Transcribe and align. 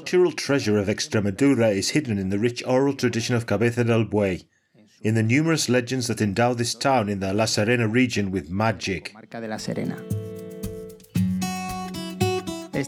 cultural 0.00 0.32
treasure 0.32 0.78
of 0.78 0.88
Extremadura 0.88 1.70
is 1.76 1.90
hidden 1.90 2.16
in 2.16 2.30
the 2.30 2.38
rich 2.38 2.64
oral 2.64 2.94
tradition 2.94 3.34
of 3.34 3.44
Cabeza 3.44 3.84
del 3.84 4.06
Buey, 4.06 4.46
in 5.02 5.14
the 5.14 5.22
numerous 5.22 5.68
legends 5.68 6.06
that 6.06 6.22
endow 6.22 6.54
this 6.54 6.74
town 6.74 7.10
in 7.10 7.20
the 7.20 7.34
La 7.34 7.44
Serena 7.44 7.86
region 7.86 8.30
with 8.30 8.48
magic. 8.48 9.14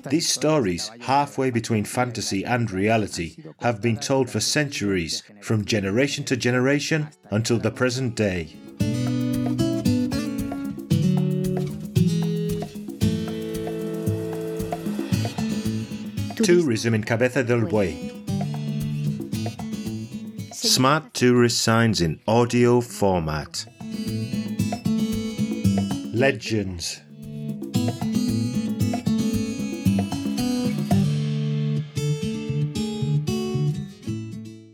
These 0.09 0.31
stories, 0.31 0.91
halfway 1.03 1.51
between 1.51 1.85
fantasy 1.85 2.47
and 2.47 2.71
reality, 2.71 3.37
have 3.61 3.83
been 3.83 3.99
told 3.99 4.31
for 4.31 4.41
centuries, 4.41 5.23
from 5.43 5.67
generation 5.67 6.25
to 6.25 6.35
generation 6.35 7.09
until 7.31 7.59
the 7.59 7.71
present 7.71 8.15
day. 8.15 8.57
Tourism 16.43 16.93
in 16.93 17.05
Cabeza 17.05 17.45
del 17.45 17.61
Buey. 17.67 18.11
Smart 20.53 21.15
tourist 21.15 21.63
signs 21.63 22.01
in 22.01 22.21
audio 22.27 22.81
format. 22.81 23.65
Legends. 26.13 27.01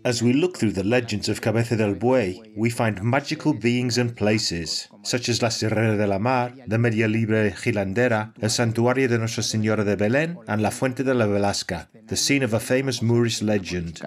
As 0.08 0.22
we 0.22 0.32
look 0.32 0.56
through 0.56 0.72
the 0.72 0.84
legends 0.84 1.28
of 1.28 1.42
Cabeza 1.42 1.76
del 1.76 1.94
Buey, 1.94 2.40
we 2.56 2.70
find 2.70 3.02
magical 3.02 3.52
beings 3.52 3.98
and 3.98 4.16
places, 4.16 4.88
such 5.02 5.28
as 5.28 5.42
La 5.42 5.50
Sierra 5.50 5.98
de 5.98 6.06
la 6.06 6.18
Mar, 6.18 6.50
the 6.66 6.78
Media 6.78 7.06
Libre 7.06 7.50
Gilandera, 7.50 8.32
el 8.40 8.48
Santuario 8.48 9.06
de 9.06 9.18
Nuestra 9.18 9.42
Señora 9.42 9.84
de 9.84 9.98
Belén, 9.98 10.38
and 10.48 10.62
La 10.62 10.70
Fuente 10.70 11.04
de 11.04 11.12
la 11.12 11.26
Balasca, 11.26 11.88
the 12.06 12.16
scene 12.16 12.42
of 12.42 12.54
a 12.54 12.58
famous 12.58 13.02
Moorish 13.02 13.42
legend. 13.42 14.00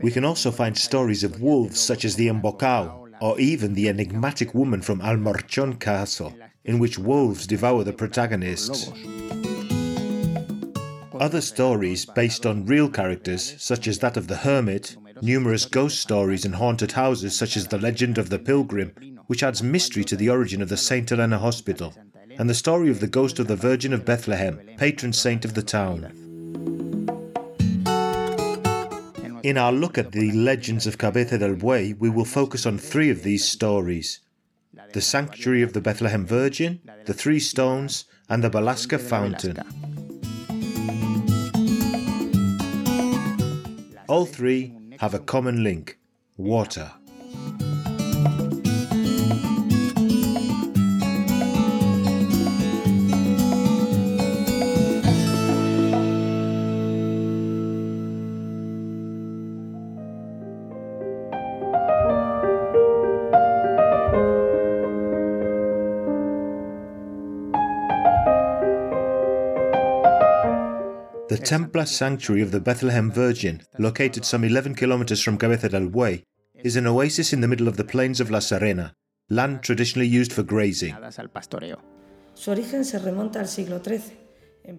We 0.00 0.12
can 0.12 0.24
also 0.24 0.52
find 0.52 0.78
stories 0.78 1.24
of 1.24 1.40
wolves 1.40 1.80
such 1.80 2.04
as 2.04 2.14
the 2.14 2.28
Embocao, 2.28 3.08
or 3.20 3.40
even 3.40 3.74
the 3.74 3.88
enigmatic 3.88 4.54
woman 4.54 4.80
from 4.80 5.00
Almorchon 5.00 5.80
Castle, 5.80 6.32
in 6.64 6.78
which 6.78 7.00
wolves 7.00 7.48
devour 7.48 7.82
the 7.82 7.92
protagonists. 7.92 8.92
Other 11.20 11.40
stories 11.40 12.04
based 12.04 12.44
on 12.44 12.66
real 12.66 12.88
characters, 12.88 13.54
such 13.62 13.86
as 13.86 14.00
that 14.00 14.16
of 14.16 14.26
the 14.26 14.36
hermit, 14.36 14.96
numerous 15.22 15.64
ghost 15.64 16.00
stories 16.00 16.44
and 16.44 16.56
haunted 16.56 16.92
houses, 16.92 17.36
such 17.36 17.56
as 17.56 17.68
the 17.68 17.78
legend 17.78 18.18
of 18.18 18.30
the 18.30 18.38
pilgrim, 18.38 18.92
which 19.26 19.42
adds 19.42 19.62
mystery 19.62 20.02
to 20.04 20.16
the 20.16 20.28
origin 20.28 20.60
of 20.60 20.68
the 20.68 20.76
St. 20.76 21.08
Helena 21.08 21.38
Hospital, 21.38 21.94
and 22.38 22.50
the 22.50 22.54
story 22.54 22.90
of 22.90 23.00
the 23.00 23.06
ghost 23.06 23.38
of 23.38 23.46
the 23.46 23.56
Virgin 23.56 23.92
of 23.92 24.04
Bethlehem, 24.04 24.60
patron 24.76 25.12
saint 25.12 25.44
of 25.44 25.54
the 25.54 25.62
town. 25.62 26.10
In 29.44 29.58
our 29.58 29.72
look 29.72 29.98
at 29.98 30.12
the 30.12 30.32
legends 30.32 30.86
of 30.86 30.98
Cabeza 30.98 31.38
del 31.38 31.54
Buey, 31.54 31.96
we 31.98 32.10
will 32.10 32.24
focus 32.24 32.66
on 32.66 32.78
three 32.78 33.10
of 33.10 33.22
these 33.22 33.44
stories 33.46 34.20
the 34.92 35.00
sanctuary 35.00 35.62
of 35.62 35.72
the 35.72 35.80
Bethlehem 35.80 36.26
Virgin, 36.26 36.80
the 37.04 37.14
three 37.14 37.40
stones, 37.40 38.04
and 38.28 38.42
the 38.42 38.50
Balasca 38.50 38.98
fountain. 38.98 39.93
All 44.14 44.26
three 44.26 44.72
have 45.00 45.12
a 45.14 45.18
common 45.18 45.64
link 45.64 45.98
water. 46.36 46.92
Templar 71.44 71.84
Sanctuary 71.84 72.40
of 72.40 72.52
the 72.52 72.60
Bethlehem 72.60 73.12
Virgin, 73.12 73.62
located 73.78 74.24
some 74.24 74.44
11 74.44 74.76
kilometers 74.76 75.20
from 75.20 75.36
Cabeza 75.36 75.68
del 75.68 75.88
Buey, 75.88 76.22
is 76.56 76.74
an 76.76 76.86
oasis 76.86 77.34
in 77.34 77.42
the 77.42 77.48
middle 77.48 77.68
of 77.68 77.76
the 77.76 77.84
plains 77.84 78.18
of 78.18 78.30
La 78.30 78.38
Serena, 78.38 78.94
land 79.28 79.62
traditionally 79.62 80.08
used 80.08 80.32
for 80.32 80.42
grazing. 80.42 80.96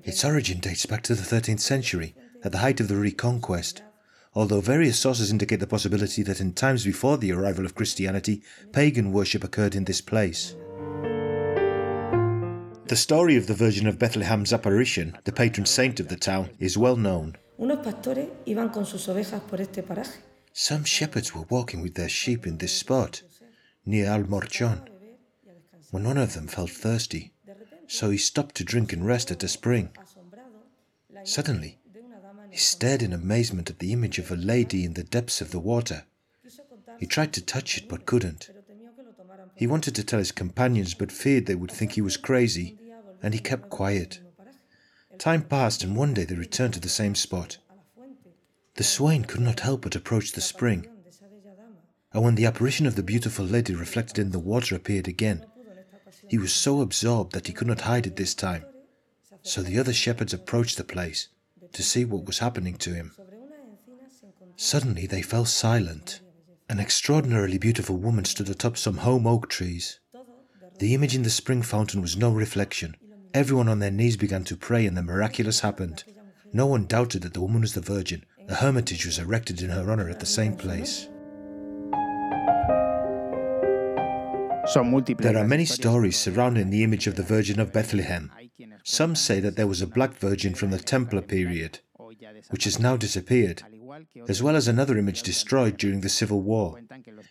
Its 0.03 0.25
origin 0.25 0.59
dates 0.59 0.85
back 0.87 1.03
to 1.03 1.13
the 1.13 1.35
13th 1.35 1.59
century, 1.59 2.15
at 2.43 2.51
the 2.51 2.57
height 2.57 2.79
of 2.79 2.87
the 2.87 2.95
Reconquest, 2.95 3.83
although 4.33 4.59
various 4.59 4.97
sources 4.97 5.31
indicate 5.31 5.59
the 5.59 5.67
possibility 5.67 6.23
that 6.23 6.41
in 6.41 6.51
times 6.51 6.83
before 6.83 7.17
the 7.17 7.31
arrival 7.31 7.65
of 7.65 7.75
Christianity, 7.75 8.41
pagan 8.71 9.11
worship 9.11 9.43
occurred 9.43 9.75
in 9.75 9.85
this 9.85 10.01
place. 10.01 10.55
The 12.87 12.95
story 12.95 13.35
of 13.35 13.47
the 13.47 13.55
Virgin 13.55 13.87
of 13.87 13.97
Bethlehem's 13.97 14.53
apparition, 14.53 15.17
the 15.23 15.31
patron 15.31 15.65
saint 15.65 15.99
of 15.99 16.07
the 16.07 16.15
town, 16.15 16.51
is 16.59 16.77
well 16.77 16.95
known. 16.95 17.35
Some 20.53 20.83
shepherds 20.83 21.33
were 21.33 21.45
walking 21.49 21.81
with 21.81 21.95
their 21.95 22.09
sheep 22.09 22.45
in 22.45 22.59
this 22.59 22.73
spot, 22.73 23.23
near 23.85 24.05
Almorchon, 24.07 24.87
when 25.89 26.03
one 26.03 26.17
of 26.17 26.33
them 26.33 26.47
felt 26.47 26.69
thirsty, 26.69 27.33
so 27.87 28.11
he 28.11 28.17
stopped 28.17 28.55
to 28.55 28.63
drink 28.63 28.93
and 28.93 29.05
rest 29.05 29.31
at 29.31 29.43
a 29.43 29.47
spring. 29.47 29.89
Suddenly, 31.23 31.79
he 32.51 32.57
stared 32.57 33.01
in 33.01 33.13
amazement 33.13 33.69
at 33.71 33.79
the 33.79 33.93
image 33.93 34.19
of 34.19 34.31
a 34.31 34.35
lady 34.35 34.85
in 34.85 34.93
the 34.93 35.03
depths 35.03 35.41
of 35.41 35.51
the 35.51 35.59
water. 35.59 36.03
He 36.99 37.07
tried 37.07 37.33
to 37.33 37.41
touch 37.41 37.77
it 37.77 37.89
but 37.89 38.05
couldn't. 38.05 38.49
He 39.55 39.67
wanted 39.67 39.95
to 39.95 40.03
tell 40.03 40.19
his 40.19 40.33
companions 40.33 40.93
but 40.93 41.11
feared 41.11 41.45
they 41.45 41.55
would 41.55 41.71
think 41.71 41.93
he 41.93 42.01
was 42.01 42.17
crazy, 42.17 42.77
and 43.23 43.33
he 43.33 43.39
kept 43.39 43.69
quiet. 43.69 44.19
Time 45.17 45.43
passed, 45.43 45.83
and 45.83 45.95
one 45.95 46.13
day 46.13 46.25
they 46.25 46.35
returned 46.35 46.73
to 46.73 46.79
the 46.79 46.89
same 46.89 47.15
spot. 47.15 47.57
The 48.75 48.83
swain 48.83 49.23
could 49.23 49.39
not 49.39 49.61
help 49.61 49.83
but 49.83 49.95
approach 49.95 50.33
the 50.33 50.41
spring, 50.41 50.87
and 52.11 52.23
when 52.23 52.35
the 52.35 52.45
apparition 52.45 52.85
of 52.85 52.95
the 52.95 53.03
beautiful 53.03 53.45
lady 53.45 53.73
reflected 53.73 54.19
in 54.19 54.31
the 54.31 54.39
water 54.39 54.75
appeared 54.75 55.07
again, 55.07 55.45
he 56.27 56.37
was 56.37 56.53
so 56.53 56.81
absorbed 56.81 57.33
that 57.33 57.47
he 57.47 57.53
could 57.53 57.67
not 57.67 57.81
hide 57.81 58.07
it 58.07 58.17
this 58.17 58.33
time. 58.33 58.65
So 59.41 59.61
the 59.61 59.79
other 59.79 59.93
shepherds 59.93 60.33
approached 60.33 60.77
the 60.77 60.83
place 60.83 61.29
to 61.73 61.83
see 61.83 62.03
what 62.03 62.25
was 62.25 62.39
happening 62.39 62.75
to 62.77 62.93
him. 62.93 63.13
Suddenly 64.57 65.07
they 65.07 65.21
fell 65.21 65.45
silent 65.45 66.21
an 66.67 66.79
extraordinarily 66.79 67.57
beautiful 67.57 67.97
woman 67.97 68.25
stood 68.25 68.49
atop 68.49 68.77
some 68.77 68.97
holm 68.97 69.27
oak 69.27 69.49
trees. 69.49 69.99
The 70.79 70.93
image 70.93 71.15
in 71.15 71.23
the 71.23 71.29
spring 71.29 71.61
fountain 71.61 72.01
was 72.01 72.17
no 72.17 72.31
reflection. 72.31 72.95
Everyone 73.33 73.69
on 73.69 73.79
their 73.79 73.91
knees 73.91 74.17
began 74.17 74.43
to 74.45 74.57
pray, 74.57 74.85
and 74.85 74.97
the 74.97 75.03
miraculous 75.03 75.59
happened. 75.59 76.03
No 76.51 76.65
one 76.65 76.85
doubted 76.85 77.23
that 77.23 77.33
the 77.33 77.41
woman 77.41 77.61
was 77.61 77.73
the 77.73 77.81
Virgin. 77.81 78.25
A 78.47 78.55
hermitage 78.55 79.05
was 79.05 79.19
erected 79.19 79.61
in 79.61 79.69
her 79.69 79.91
honor 79.91 80.09
at 80.09 80.19
the 80.19 80.25
same 80.25 80.55
place. 80.55 81.07
There 85.19 85.37
are 85.37 85.47
many 85.47 85.65
stories 85.65 86.17
surrounding 86.17 86.69
the 86.69 86.83
image 86.83 87.07
of 87.07 87.15
the 87.15 87.23
Virgin 87.23 87.59
of 87.59 87.71
Bethlehem. 87.71 88.31
Some 88.83 89.15
say 89.15 89.39
that 89.39 89.55
there 89.55 89.67
was 89.67 89.81
a 89.81 89.87
black 89.87 90.15
virgin 90.15 90.55
from 90.55 90.71
the 90.71 90.79
Templar 90.79 91.21
period, 91.21 91.79
which 92.49 92.63
has 92.63 92.79
now 92.79 92.97
disappeared, 92.97 93.63
as 94.27 94.41
well 94.41 94.55
as 94.55 94.67
another 94.67 94.97
image 94.97 95.23
destroyed 95.23 95.77
during 95.77 96.01
the 96.01 96.09
Civil 96.09 96.41
War. 96.41 96.81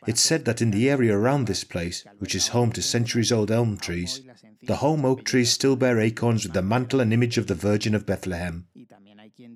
It's 0.06 0.20
said 0.20 0.44
that 0.44 0.62
in 0.62 0.70
the 0.70 0.90
area 0.90 1.16
around 1.16 1.46
this 1.46 1.64
place, 1.64 2.04
which 2.18 2.34
is 2.34 2.48
home 2.48 2.72
to 2.72 2.82
centuries 2.82 3.32
old 3.32 3.50
elm 3.50 3.76
trees, 3.76 4.22
the 4.62 4.76
holm 4.76 5.04
oak 5.04 5.24
trees 5.24 5.50
still 5.50 5.76
bear 5.76 6.00
acorns 6.00 6.44
with 6.44 6.54
the 6.54 6.62
mantle 6.62 7.00
and 7.00 7.12
image 7.12 7.38
of 7.38 7.46
the 7.46 7.54
Virgin 7.54 7.94
of 7.94 8.06
Bethlehem. 8.06 8.66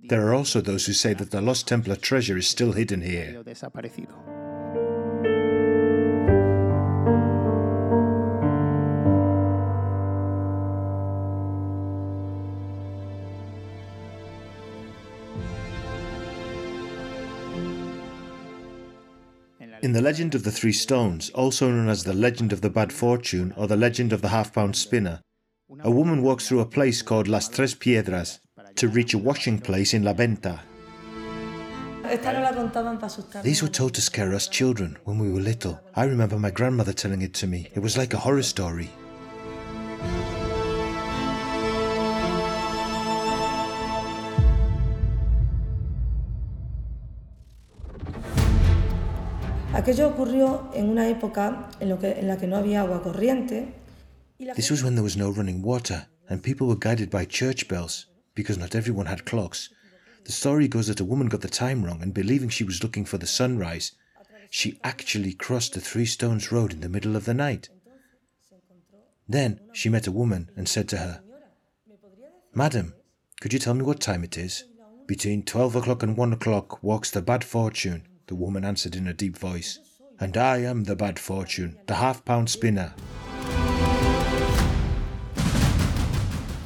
There 0.09 0.27
are 0.27 0.35
also 0.35 0.61
those 0.61 0.87
who 0.87 0.93
say 0.93 1.15
that 1.15 1.31
the 1.31 1.41
lost 1.41 1.69
Templar 1.69 1.97
treasure 1.97 2.37
is 2.37 2.49
still 2.49 2.73
hidden 2.73 3.03
here. 3.03 3.43
In 19.81 19.93
the 19.93 20.03
legend 20.03 20.35
of 20.35 20.43
the 20.43 20.51
three 20.51 20.73
stones, 20.73 21.31
also 21.31 21.71
known 21.71 21.89
as 21.89 22.03
the 22.03 22.13
legend 22.13 22.53
of 22.53 22.61
the 22.63 22.71
bad 22.71 22.93
fortune 22.93 23.55
or 23.57 23.69
the 23.69 23.77
legend 23.77 24.13
of 24.13 24.23
the 24.23 24.29
half 24.29 24.53
pound 24.53 24.75
spinner, 24.75 25.21
a 25.81 25.91
woman 25.91 26.23
walks 26.23 26.49
through 26.49 26.61
a 26.61 26.67
place 26.67 27.01
called 27.03 27.29
Las 27.29 27.49
Tres 27.49 27.75
Piedras 27.75 28.41
to 28.77 28.89
reach 28.89 29.15
a 29.15 29.19
washing 29.19 29.59
place 29.59 29.95
in 29.95 30.03
La 30.03 30.13
Venta. 30.13 30.61
These 33.43 33.63
were 33.63 33.69
told 33.69 33.95
to 33.95 34.01
scare 34.01 34.35
us 34.35 34.49
children 34.49 34.97
when 35.05 35.19
we 35.19 35.31
were 35.31 35.41
little. 35.41 35.81
I 35.95 36.05
remember 36.05 36.39
my 36.39 36.51
grandmother 36.51 36.93
telling 36.93 37.23
it 37.23 37.35
to 37.35 37.47
me. 37.47 37.69
It 37.75 37.81
was 37.81 37.97
like 37.97 38.15
a 38.15 38.19
horror 38.19 38.43
story. 38.43 38.91
Aquello 49.79 50.09
ocurrió 50.09 50.73
en 50.75 50.89
una 50.89 51.09
época 51.09 51.71
en, 51.79 51.89
lo 51.89 52.01
que, 52.01 52.19
en 52.19 52.27
la 52.27 52.37
que 52.37 52.49
no 52.49 52.57
había 52.57 52.81
agua 52.81 53.01
corriente. 53.01 53.75
This 54.57 54.73
was 54.73 54.83
when 54.83 54.97
there 54.97 55.05
was 55.05 55.17
no 55.17 55.31
running 55.31 55.63
water, 55.63 56.09
and 56.29 56.43
people 56.43 56.67
were 56.67 56.77
guided 56.77 57.11
by 57.11 57.25
church 57.25 57.69
bells, 57.69 58.09
because 58.35 58.59
not 58.59 58.75
everyone 58.75 59.07
had 59.07 59.25
clocks. 59.25 59.71
The 60.25 60.33
story 60.33 60.67
goes 60.67 60.89
that 60.89 60.99
a 60.99 61.05
woman 61.05 61.29
got 61.29 61.43
the 61.43 61.49
time 61.49 61.85
wrong, 61.85 62.03
and 62.03 62.13
believing 62.13 62.49
she 62.49 62.65
was 62.65 62.83
looking 62.83 63.05
for 63.05 63.19
the 63.19 63.27
sunrise, 63.29 63.93
she 64.51 64.81
actually 64.83 65.33
crossed 65.33 65.75
the 65.75 65.81
Three 65.81 66.07
Stones 66.07 66.51
Road 66.51 66.73
in 66.73 66.81
the 66.81 66.89
middle 66.89 67.15
of 67.15 67.25
the 67.25 67.33
night. 67.33 67.69
Then 69.29 69.61
she 69.73 69.89
met 69.89 70.09
a 70.09 70.13
woman 70.13 70.51
and 70.57 70.69
said 70.69 70.89
to 70.89 70.97
her, 70.97 71.21
Madam, 72.53 72.95
could 73.41 73.53
you 73.53 73.61
tell 73.61 73.75
me 73.75 73.85
what 73.85 74.01
time 74.01 74.25
it 74.25 74.37
is? 74.37 74.65
Between 75.07 75.45
twelve 75.45 75.77
o'clock 75.77 76.03
and 76.03 76.17
one 76.17 76.33
o'clock 76.33 76.83
walks 76.83 77.13
the 77.13 77.23
bad 77.23 77.45
fortune, 77.45 78.08
the 78.29 78.35
woman 78.35 78.65
answered 78.65 78.95
in 78.95 79.09
a 79.09 79.13
deep 79.13 79.37
voice. 79.37 79.81
And 80.21 80.37
I 80.37 80.59
am 80.59 80.85
the 80.85 80.97
bad 80.97 81.19
fortune, 81.19 81.79
the 81.87 81.95
half 81.95 82.25
pound 82.25 82.49
spinner. 82.49 82.95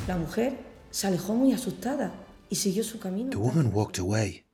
La 0.08 0.16
mujer 0.18 0.58
se 0.90 1.08
alejó 1.08 1.34
muy 1.34 1.52
asustada 1.52 2.12
y 2.50 2.56
siguió 2.56 2.84
su 2.84 2.98
camino. 2.98 3.30
The 3.30 3.38
woman 3.38 3.72
walked 3.72 3.98
away, 3.98 4.44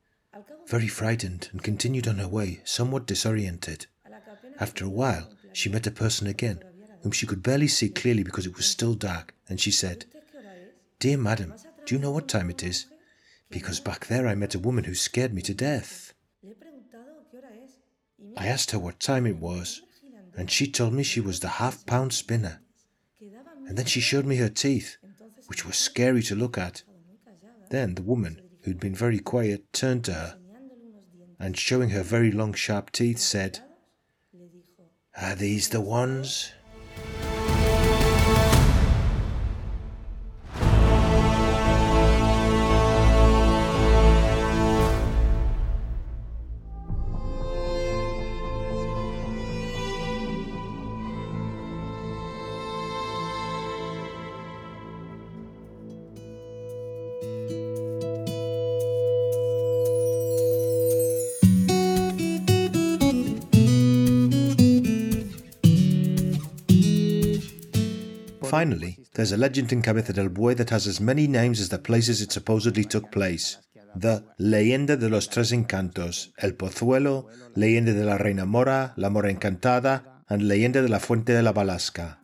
very 0.66 0.88
frightened, 0.88 1.48
and 1.52 1.62
continued 1.62 2.06
on 2.06 2.18
her 2.18 2.28
way, 2.28 2.60
somewhat 2.64 3.06
disoriented. 3.06 3.86
After 4.60 4.84
a 4.84 4.90
while, 4.90 5.28
she 5.52 5.68
met 5.70 5.86
a 5.86 5.90
person 5.90 6.26
again, 6.26 6.62
whom 7.02 7.12
she 7.12 7.26
could 7.26 7.42
barely 7.42 7.68
see 7.68 7.88
clearly 7.88 8.22
because 8.22 8.46
it 8.46 8.56
was 8.56 8.66
still 8.66 8.94
dark, 8.94 9.34
and 9.48 9.60
she 9.60 9.70
said, 9.70 10.04
Dear 10.98 11.16
madam, 11.16 11.54
do 11.86 11.94
you 11.94 12.00
know 12.00 12.10
what 12.10 12.28
time 12.28 12.50
it 12.50 12.62
is? 12.62 12.86
Because 13.50 13.80
back 13.80 14.06
there 14.08 14.26
I 14.26 14.34
met 14.34 14.54
a 14.54 14.58
woman 14.58 14.84
who 14.84 14.94
scared 14.94 15.32
me 15.32 15.40
to 15.42 15.54
death. 15.54 16.12
I 18.38 18.46
asked 18.46 18.70
her 18.70 18.78
what 18.78 19.00
time 19.00 19.26
it 19.26 19.38
was, 19.38 19.82
and 20.36 20.48
she 20.48 20.70
told 20.70 20.92
me 20.92 21.02
she 21.02 21.20
was 21.20 21.40
the 21.40 21.48
half 21.48 21.84
pound 21.86 22.12
spinner. 22.12 22.60
And 23.66 23.76
then 23.76 23.86
she 23.86 24.00
showed 24.00 24.24
me 24.26 24.36
her 24.36 24.48
teeth, 24.48 24.96
which 25.48 25.66
were 25.66 25.72
scary 25.72 26.22
to 26.22 26.36
look 26.36 26.56
at. 26.56 26.84
Then 27.70 27.96
the 27.96 28.02
woman, 28.02 28.40
who'd 28.62 28.78
been 28.78 28.94
very 28.94 29.18
quiet, 29.18 29.72
turned 29.72 30.04
to 30.04 30.14
her, 30.14 30.38
and 31.40 31.56
showing 31.58 31.90
her 31.90 32.02
very 32.02 32.30
long 32.30 32.54
sharp 32.54 32.92
teeth, 32.92 33.18
said, 33.18 33.60
Are 35.20 35.34
these 35.34 35.70
the 35.70 35.80
ones? 35.80 36.52
Finally, 68.58 68.98
there's 69.14 69.30
a 69.30 69.36
legend 69.36 69.72
in 69.72 69.82
Cabeza 69.82 70.12
del 70.12 70.30
Buey 70.30 70.56
that 70.56 70.70
has 70.70 70.88
as 70.88 71.00
many 71.00 71.28
names 71.28 71.60
as 71.60 71.68
the 71.68 71.78
places 71.78 72.20
it 72.20 72.32
supposedly 72.32 72.82
took 72.82 73.12
place. 73.12 73.56
The 73.94 74.24
Leyenda 74.40 74.98
de 74.98 75.08
los 75.08 75.28
Tres 75.28 75.52
Encantos, 75.52 76.32
El 76.38 76.54
Pozuelo, 76.54 77.28
Leyenda 77.54 77.92
de 77.92 78.04
la 78.04 78.18
Reina 78.18 78.46
Mora, 78.46 78.94
La 78.96 79.10
Mora 79.10 79.30
Encantada, 79.30 80.02
and 80.28 80.42
Leyenda 80.42 80.82
de 80.82 80.88
la 80.88 80.98
Fuente 80.98 81.32
de 81.32 81.40
la 81.40 81.52
Balasca. 81.52 82.18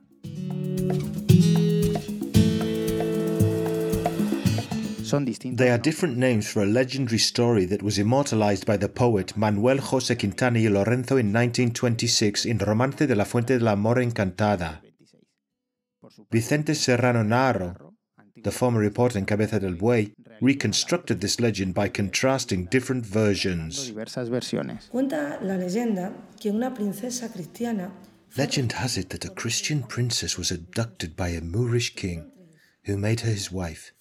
They 5.57 5.71
are 5.71 5.79
different 5.79 6.17
names 6.17 6.51
for 6.51 6.65
a 6.65 6.67
legendary 6.67 7.21
story 7.21 7.65
that 7.67 7.85
was 7.85 7.99
immortalized 7.99 8.67
by 8.67 8.77
the 8.77 8.89
poet 8.89 9.37
Manuel 9.37 9.79
José 9.79 10.19
Quintana 10.19 10.59
y 10.59 10.69
Lorenzo 10.69 11.17
in 11.17 11.33
1926 11.33 12.45
in 12.47 12.59
Romance 12.59 13.07
de 13.07 13.15
la 13.15 13.25
Fuente 13.25 13.57
de 13.57 13.65
la 13.65 13.77
Mora 13.77 14.03
Encantada. 14.03 14.81
Vicente 16.31 16.75
Serrano 16.75 17.23
Narro, 17.23 17.93
the 18.43 18.51
former 18.51 18.81
reporter 18.81 19.19
in 19.19 19.27
Cabeza 19.27 19.61
del 19.61 19.75
Buey, 19.75 20.13
reconstructed 20.41 21.21
this 21.21 21.41
legend 21.41 21.75
by 21.75 21.89
contrasting 21.89 22.67
different 22.67 23.07
versions. 23.07 23.93
Cuenta 24.91 25.39
la 25.43 25.57
leyenda 25.57 26.13
que 26.41 26.51
una 26.51 26.75
princesa 26.75 27.29
cristiana 27.33 27.91
Legend 28.37 28.73
has 28.73 28.99
it 28.99 29.11
that 29.11 29.25
a 29.25 29.31
Christian 29.31 29.85
princess 29.85 30.37
was 30.37 30.51
abducted 30.51 31.15
by 31.15 31.29
a 31.29 31.41
Moorish 31.41 31.95
king 31.95 32.33
who 32.85 32.97
made 32.97 33.21
her 33.21 33.31
his 33.31 33.53
wife. 33.53 33.93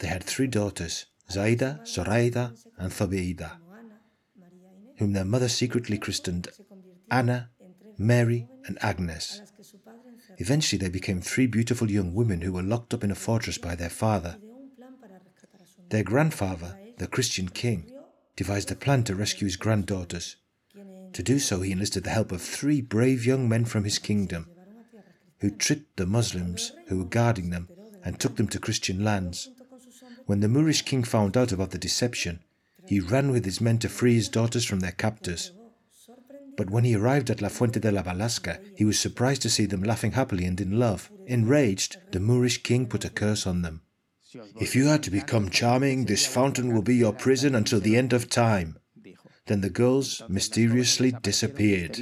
They 0.00 0.08
had 0.08 0.24
three 0.24 0.48
daughters, 0.48 1.06
Zaida, 1.30 1.80
Zoraida, 1.86 2.54
and 2.76 2.90
Zobeida, 2.90 3.58
whom 4.98 5.12
their 5.12 5.24
mother 5.24 5.48
secretly 5.48 5.96
christened 5.96 6.48
Anna, 7.08 7.50
Mary, 7.96 8.48
and 8.66 8.78
Agnes. 8.80 9.42
Eventually, 10.38 10.78
they 10.78 10.88
became 10.88 11.20
three 11.20 11.46
beautiful 11.46 11.90
young 11.90 12.14
women 12.14 12.40
who 12.40 12.52
were 12.52 12.62
locked 12.62 12.94
up 12.94 13.04
in 13.04 13.10
a 13.10 13.16
fortress 13.16 13.58
by 13.58 13.74
their 13.74 13.90
father. 13.90 14.36
Their 15.90 16.04
grandfather, 16.04 16.78
the 16.98 17.08
Christian 17.08 17.48
king, 17.48 17.90
devised 18.36 18.70
a 18.70 18.76
plan 18.76 19.02
to 19.04 19.14
rescue 19.16 19.46
his 19.46 19.56
granddaughters. 19.56 20.36
To 21.14 21.22
do 21.22 21.38
so, 21.38 21.62
he 21.62 21.72
enlisted 21.72 22.04
the 22.04 22.10
help 22.10 22.30
of 22.30 22.40
three 22.40 22.80
brave 22.80 23.26
young 23.26 23.48
men 23.48 23.64
from 23.64 23.84
his 23.84 23.98
kingdom, 23.98 24.46
who 25.40 25.50
tricked 25.50 25.96
the 25.96 26.06
Muslims 26.06 26.72
who 26.86 26.98
were 26.98 27.04
guarding 27.04 27.50
them 27.50 27.68
and 28.04 28.18
took 28.18 28.36
them 28.36 28.48
to 28.48 28.60
Christian 28.60 29.02
lands. 29.02 29.50
When 30.26 30.40
the 30.40 30.48
Moorish 30.48 30.82
king 30.82 31.02
found 31.02 31.36
out 31.36 31.50
about 31.50 31.70
the 31.70 31.78
deception, 31.78 32.40
he 32.86 33.00
ran 33.00 33.32
with 33.32 33.44
his 33.44 33.60
men 33.60 33.78
to 33.78 33.88
free 33.88 34.14
his 34.14 34.28
daughters 34.28 34.64
from 34.64 34.80
their 34.80 34.92
captors. 34.92 35.52
But 36.58 36.70
when 36.70 36.82
he 36.82 36.96
arrived 36.96 37.30
at 37.30 37.40
La 37.40 37.48
Fuente 37.48 37.78
de 37.78 37.92
la 37.92 38.02
Balasca, 38.02 38.58
he 38.76 38.84
was 38.84 38.98
surprised 38.98 39.42
to 39.42 39.48
see 39.48 39.64
them 39.64 39.84
laughing 39.84 40.12
happily 40.12 40.44
and 40.44 40.60
in 40.60 40.76
love. 40.76 41.08
Enraged, 41.28 41.98
the 42.10 42.18
Moorish 42.18 42.64
king 42.64 42.88
put 42.88 43.04
a 43.04 43.10
curse 43.10 43.46
on 43.46 43.62
them. 43.62 43.82
If 44.60 44.74
you 44.74 44.88
are 44.88 44.98
to 44.98 45.10
become 45.10 45.50
charming, 45.50 46.06
this 46.06 46.26
fountain 46.26 46.74
will 46.74 46.82
be 46.82 46.96
your 46.96 47.12
prison 47.12 47.54
until 47.54 47.78
the 47.78 47.96
end 47.96 48.12
of 48.12 48.28
time. 48.28 48.76
Then 49.46 49.60
the 49.60 49.70
girls 49.70 50.20
mysteriously 50.28 51.12
disappeared. 51.22 51.92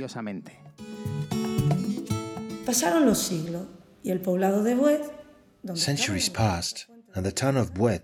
Pasaron 2.65 3.05
los 3.05 3.23
siglos 3.29 3.67
y 4.03 4.11
el 4.11 4.21
poblado 4.21 4.65
de 4.65 4.75
Buez, 4.75 5.11
Centuries 5.75 6.31
passed, 6.31 6.87
and 7.15 7.27
the 7.27 7.31
town 7.31 7.59
of 7.59 7.75
Buez, 7.75 8.01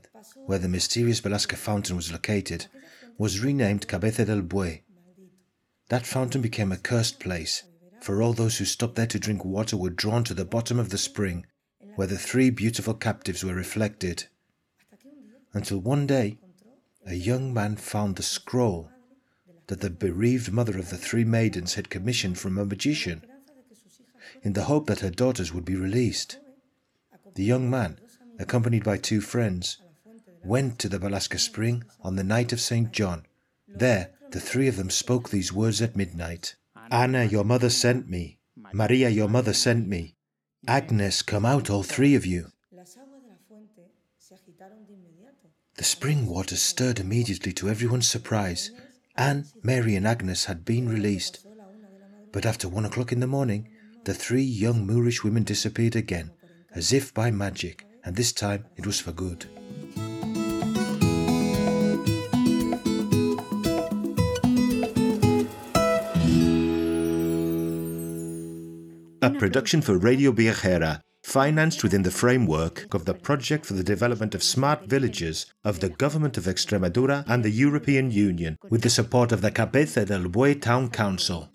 where 0.47 0.59
the 0.59 0.69
mysterious 0.69 1.23
Balasca 1.23 1.57
fountain 1.57 1.97
was 1.97 2.13
located, 2.13 2.67
was 3.17 3.41
renamed 3.41 3.89
Cabeza 3.89 4.27
del 4.27 4.43
Buey, 4.43 4.83
that 5.93 6.07
fountain 6.07 6.41
became 6.41 6.73
a 6.73 6.77
cursed 6.79 7.21
place, 7.21 7.65
for 8.01 8.23
all 8.23 8.33
those 8.33 8.57
who 8.57 8.65
stopped 8.65 8.95
there 8.95 9.07
to 9.07 9.19
drink 9.19 9.45
water 9.45 9.77
were 9.77 9.91
drawn 9.91 10.25
to 10.25 10.33
the 10.33 10.43
bottom 10.43 10.79
of 10.79 10.89
the 10.89 10.97
spring, 10.97 11.45
where 11.97 12.07
the 12.07 12.17
three 12.17 12.49
beautiful 12.49 12.95
captives 12.95 13.45
were 13.45 13.53
reflected. 13.53 14.25
Until 15.53 15.81
one 15.81 16.07
day, 16.07 16.39
a 17.05 17.13
young 17.13 17.53
man 17.53 17.77
found 17.77 18.17
the 18.17 18.23
scroll 18.23 18.89
that 19.67 19.83
the 19.83 19.91
bereaved 19.91 20.51
mother 20.51 20.79
of 20.79 20.89
the 20.89 20.97
three 20.97 21.25
maidens 21.25 21.75
had 21.75 21.91
commissioned 21.91 22.39
from 22.39 22.57
a 22.57 22.65
magician, 22.65 23.27
in 24.43 24.55
the 24.55 24.65
hope 24.65 24.87
that 24.87 25.01
her 25.01 25.11
daughters 25.11 25.53
would 25.53 25.67
be 25.67 25.77
released. 25.77 26.39
The 27.35 27.45
young 27.45 27.69
man, 27.69 27.99
accompanied 28.39 28.83
by 28.83 28.97
two 28.97 29.21
friends, 29.21 29.77
went 30.43 30.79
to 30.79 30.89
the 30.89 30.99
Balasca 30.99 31.39
spring 31.39 31.85
on 32.01 32.17
the 32.17 32.25
night 32.25 32.51
of 32.51 32.63
St. 32.63 32.93
John. 32.93 33.27
There, 33.69 34.13
the 34.33 34.41
three 34.41 34.69
of 34.69 34.77
them 34.77 34.91
spoke 34.91 35.29
these 35.29 35.53
words 35.53 35.81
at 35.81 35.97
midnight 35.97 36.57
Anna, 36.91 37.25
your 37.25 37.45
mother 37.45 37.71
sent 37.71 38.09
me. 38.09 38.39
Maria, 38.73 39.09
your 39.09 39.29
mother 39.29 39.55
sent 39.55 39.89
me. 39.89 40.15
Agnes, 40.67 41.23
come 41.23 41.47
out, 41.47 41.71
all 41.71 41.83
three 41.83 42.15
of 42.15 42.27
you. 42.27 42.49
The 45.77 45.85
spring 45.85 46.27
water 46.27 46.57
stirred 46.57 47.01
immediately 47.01 47.53
to 47.55 47.71
everyone's 47.71 48.09
surprise. 48.09 48.71
Anne, 49.17 49.47
Mary, 49.63 49.97
and 49.97 50.07
Agnes 50.07 50.45
had 50.45 50.65
been 50.65 50.89
released. 50.89 51.47
But 52.31 52.47
after 52.47 52.69
one 52.69 52.85
o'clock 52.85 53.13
in 53.13 53.21
the 53.21 53.27
morning, 53.27 53.69
the 54.05 54.15
three 54.15 54.43
young 54.43 54.87
Moorish 54.87 55.25
women 55.25 55.45
disappeared 55.45 55.97
again, 55.97 56.33
as 56.75 56.93
if 56.93 57.15
by 57.15 57.31
magic, 57.31 57.87
and 58.05 58.17
this 58.17 58.33
time 58.33 58.67
it 58.77 58.87
was 58.87 59.01
for 59.01 59.13
good. 59.13 59.47
a 69.23 69.31
production 69.31 69.81
for 69.81 69.97
Radio 69.99 70.33
Viajera, 70.33 71.01
financed 71.23 71.85
within 71.85 72.03
the 72.03 72.11
framework 72.11 72.93
of 72.93 73.05
the 73.05 73.15
Project 73.15 73.65
for 73.65 73.75
the 73.75 73.85
Development 73.85 74.35
of 74.35 74.43
Smart 74.43 74.87
Villages 74.87 75.47
of 75.65 75.79
the 75.79 75.91
Government 75.91 76.37
of 76.37 76.47
Extremadura 76.47 77.23
and 77.29 77.45
the 77.45 77.51
European 77.51 78.11
Union, 78.11 78.59
with 78.69 78.83
the 78.83 78.91
support 78.91 79.31
of 79.31 79.41
the 79.41 79.53
Cabeza 79.53 80.05
del 80.05 80.25
Buey 80.25 80.61
Town 80.61 80.91
Council. 80.91 81.49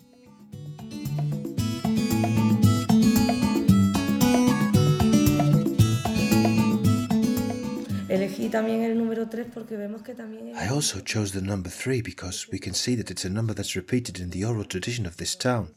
I 10.56 10.68
also 10.70 11.00
chose 11.00 11.32
the 11.32 11.42
number 11.42 11.68
three 11.68 12.00
because 12.00 12.48
we 12.50 12.58
can 12.58 12.72
see 12.72 12.94
that 12.94 13.10
it's 13.10 13.26
a 13.26 13.30
number 13.30 13.52
that's 13.52 13.76
repeated 13.76 14.18
in 14.18 14.30
the 14.30 14.46
oral 14.46 14.64
tradition 14.64 15.04
of 15.04 15.18
this 15.18 15.36
town. 15.36 15.74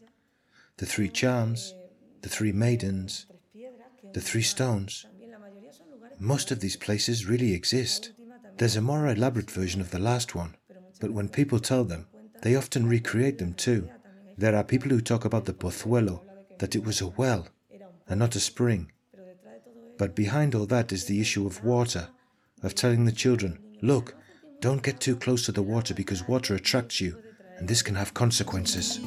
The 0.77 0.85
three 0.85 1.09
charms, 1.09 1.75
the 2.21 2.29
three 2.29 2.51
maidens, 2.51 3.25
the 4.13 4.21
three 4.21 4.41
stones. 4.41 5.05
Most 6.19 6.51
of 6.51 6.59
these 6.59 6.75
places 6.75 7.25
really 7.25 7.53
exist. 7.53 8.11
There's 8.57 8.75
a 8.75 8.81
more 8.81 9.07
elaborate 9.07 9.49
version 9.49 9.81
of 9.81 9.91
the 9.91 9.99
last 9.99 10.35
one, 10.35 10.55
but 10.99 11.11
when 11.11 11.29
people 11.29 11.59
tell 11.59 11.83
them, 11.83 12.07
they 12.43 12.55
often 12.55 12.87
recreate 12.87 13.37
them 13.37 13.53
too. 13.53 13.89
There 14.37 14.55
are 14.55 14.63
people 14.63 14.89
who 14.89 15.01
talk 15.01 15.25
about 15.25 15.45
the 15.45 15.53
Pozuelo, 15.53 16.21
that 16.59 16.75
it 16.75 16.83
was 16.83 17.01
a 17.01 17.07
well 17.07 17.47
and 18.07 18.19
not 18.19 18.35
a 18.35 18.39
spring. 18.39 18.91
But 19.97 20.15
behind 20.15 20.53
all 20.53 20.65
that 20.67 20.91
is 20.91 21.05
the 21.05 21.21
issue 21.21 21.45
of 21.45 21.63
water, 21.63 22.09
of 22.63 22.75
telling 22.75 23.05
the 23.05 23.11
children, 23.11 23.59
look, 23.81 24.15
don't 24.59 24.83
get 24.83 24.99
too 24.99 25.15
close 25.15 25.45
to 25.45 25.51
the 25.51 25.63
water 25.63 25.93
because 25.93 26.27
water 26.27 26.53
attracts 26.53 27.01
you, 27.01 27.17
and 27.57 27.67
this 27.67 27.81
can 27.81 27.95
have 27.95 28.13
consequences. 28.13 28.99